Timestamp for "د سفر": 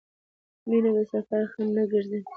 0.95-1.41